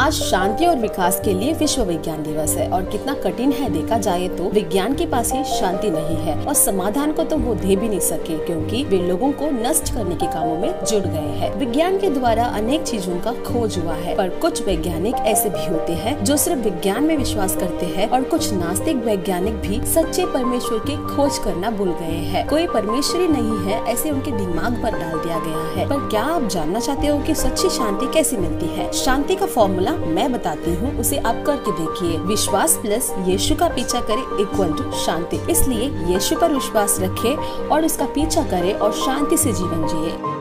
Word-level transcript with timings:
आज 0.00 0.12
शांति 0.12 0.66
और 0.66 0.76
विकास 0.76 1.20
के 1.24 1.32
लिए 1.32 1.52
विश्व 1.52 1.82
विज्ञान 1.82 2.22
दिवस 2.22 2.54
है 2.56 2.68
और 2.70 2.84
कितना 2.84 3.14
कठिन 3.14 3.50
है 3.52 3.68
देखा 3.70 3.96
जाए 3.98 4.28
तो 4.28 4.44
विज्ञान 4.50 4.94
के 4.94 5.06
पास 5.06 5.32
ही 5.32 5.42
शांति 5.44 5.90
नहीं 5.90 6.16
है 6.16 6.36
और 6.44 6.54
समाधान 6.54 7.12
को 7.12 7.24
तो 7.24 7.36
वो 7.36 7.54
दे 7.54 7.76
भी 7.76 7.88
नहीं 7.88 7.98
सके 8.00 8.38
क्योंकि 8.46 8.82
वे 8.84 8.98
लोगों 8.98 9.30
को 9.32 9.50
नष्ट 9.50 9.92
करने 9.94 10.14
के 10.14 10.26
कामों 10.26 10.56
में 10.58 10.84
जुड़ 10.84 11.02
गए 11.02 11.32
हैं। 11.40 11.52
विज्ञान 11.56 11.98
के 11.98 12.10
द्वारा 12.10 12.44
अनेक 12.44 12.82
चीज़ों 12.82 13.18
का 13.20 13.32
खोज 13.42 13.76
हुआ 13.78 13.94
है, 13.94 14.14
पर 14.16 14.28
कुछ 14.38 14.62
वैज्ञानिक 14.66 15.16
ऐसे 15.16 15.48
भी 15.48 15.66
होते 15.66 15.92
हैं 15.94 16.24
जो 16.24 16.36
सिर्फ़ 16.36 16.60
विज्ञान 16.60 17.04
में 17.04 17.16
विश्वास 17.16 17.56
करते 17.56 17.86
हैं 17.86 18.08
और 18.08 18.24
कुछ 18.24 18.52
नास्तिक 18.52 19.04
वैज्ञानिक 19.04 19.60
भी 19.60 19.80
सच्चे 19.86 20.24
परमेश्वर 20.24 20.78
की 20.78 20.96
खोज 21.06 21.38
करना 21.38 21.70
भूल 21.70 21.92
गए 22.00 22.16
हैं। 22.30 22.46
कोई 22.48 22.66
परमेश्वरी 22.68 23.28
नहीं 23.28 23.58
है, 23.66 23.82
ऐसे 23.84 24.10
उनके 24.10 24.32
दिमाग 24.32 24.82
पर 24.82 24.98
डाल 24.98 25.18
दिया 25.18 25.38
गया 25.40 25.68
है। 25.76 25.88
पर 25.88 26.08
क्या 26.08 26.22
आप 26.22 26.48
जानना 26.48 26.80
चाहते 26.80 27.06
हो 27.06 27.18
कि 27.18 27.34
सच्ची 27.34 27.70
शांति 27.70 28.12
कैसे 28.14 28.36
मिलती 28.36 28.74
है? 28.74 28.90
शांति 28.94 29.34
का 29.34 29.46
फॉर्मूला 29.46 29.88
मैं 29.92 30.32
बताती 30.32 30.74
हूँ, 30.74 30.98
उसे 30.98 31.16
आप 31.18 31.42
करके 31.46 31.72
देखिए। 31.72 32.18
विश्वास 32.18 32.76
प्लस 32.76 33.12
यीशु 33.26 33.54
का 33.54 33.68
पीछा 33.68 34.00
करे 34.00 34.42
इक्वल 34.42 34.72
टू 34.72 34.90
शांति। 34.96 35.40
इसलिए 35.50 35.88
यीशु 36.12 36.36
पर 36.36 36.52
विश्वास 36.52 36.98
रखे 37.00 37.34
और 37.68 37.84
उसका 37.84 38.06
पीछा 38.06 38.42
करे 38.42 38.72
और 38.72 38.92
शांति 38.96 39.36
से 39.36 39.52
जीवन 39.52 39.86
जिए। 39.86 40.39